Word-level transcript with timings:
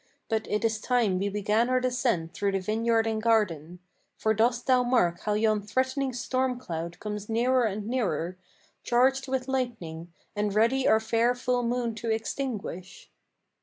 But 0.29 0.47
it 0.49 0.65
is 0.65 0.81
time 0.81 1.19
we 1.19 1.29
began 1.29 1.69
our 1.69 1.79
descent 1.79 2.33
through 2.33 2.53
the 2.53 2.59
vineyard 2.59 3.05
and 3.05 3.21
garden; 3.21 3.77
For 4.17 4.33
dost 4.33 4.65
thou 4.65 4.81
mark 4.81 5.19
how 5.19 5.35
yon 5.35 5.61
threatening 5.61 6.11
storm 6.11 6.57
cloud 6.57 6.99
comes 6.99 7.29
nearer 7.29 7.65
and 7.65 7.85
nearer, 7.85 8.35
Charged 8.83 9.27
with 9.27 9.47
lightning, 9.47 10.11
and 10.35 10.55
ready 10.55 10.87
our 10.87 10.99
fair 10.99 11.35
full 11.35 11.61
moon 11.61 11.93
to 11.97 12.09
extinguish?" 12.09 13.11